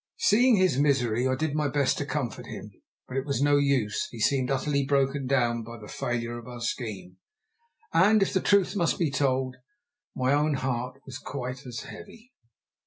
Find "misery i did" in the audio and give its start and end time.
0.79-1.53